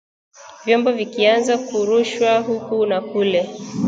[0.65, 3.49] Vyombo vikaanza kurushwa huku na kule